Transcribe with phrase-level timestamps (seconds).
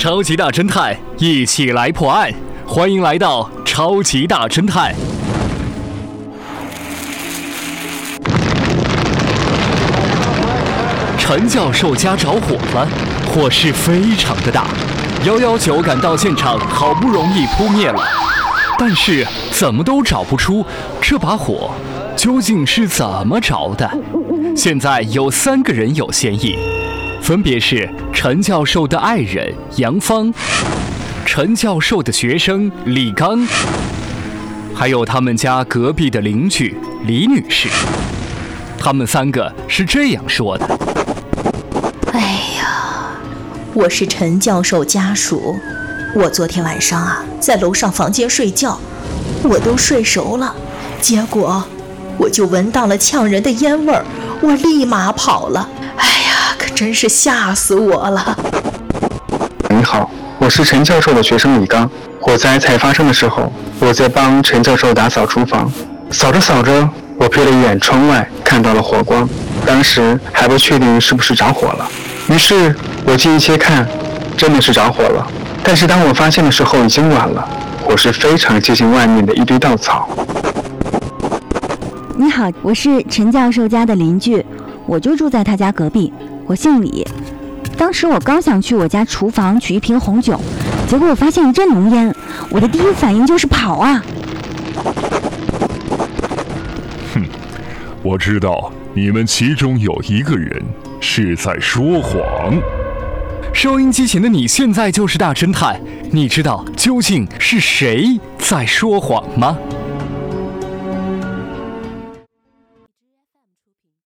[0.00, 2.32] 超级大侦探，一起来破案！
[2.66, 4.94] 欢迎来到超级大侦探。
[11.18, 12.88] 陈教授家着火了，
[13.26, 14.68] 火势非常的大，
[15.26, 18.02] 幺幺九赶到现场，好不容易扑灭了，
[18.78, 20.64] 但是怎么都找不出
[20.98, 21.72] 这把火
[22.16, 23.90] 究竟是怎么着的。
[24.56, 26.58] 现在有三个人有嫌疑，
[27.20, 30.32] 分别是陈教授的爱人杨芳、
[31.24, 33.46] 陈教授的学生李刚，
[34.74, 37.68] 还有他们家隔壁的邻居李女士。
[38.78, 40.66] 他们三个是这样说的。
[42.12, 42.20] 哎
[42.58, 43.12] 呀，
[43.74, 45.56] 我是陈教授家属，
[46.16, 48.80] 我昨天晚上啊在楼上房间睡觉，
[49.44, 50.52] 我都睡熟了，
[51.00, 51.62] 结果
[52.18, 54.04] 我就闻到了呛人的烟味儿，
[54.42, 55.68] 我立马跑了。
[56.58, 58.36] 可真是吓死我了！
[59.68, 61.90] 你好，我是陈教授的学生李刚。
[62.20, 65.72] 火灾才发生的时候，我在帮陈教授打扫厨房，
[66.10, 69.28] 扫着扫着，我瞥了一眼窗外，看到了火光。
[69.66, 71.88] 当时还不确定是不是着火了，
[72.28, 72.74] 于是
[73.06, 73.86] 我近一些看，
[74.36, 75.26] 真的是着火了。
[75.62, 77.48] 但是当我发现的时候，已经晚了，
[77.82, 80.08] 火势非常接近外面的一堆稻草。
[82.16, 84.44] 你好，我是陈教授家的邻居，
[84.86, 86.12] 我就住在他家隔壁，
[86.50, 87.06] 我姓李。
[87.78, 90.36] 当时我刚想去我家厨房取一瓶红酒，
[90.88, 92.12] 结果我发现一阵浓烟，
[92.50, 94.04] 我的第一反应就是跑啊！
[97.14, 97.22] 哼，
[98.02, 100.60] 我知道你们其中有一个人
[101.00, 102.20] 是在说谎。
[103.52, 109.56] 收音机前的你现在就是大侦探，你知道究竟是谁在说谎吗？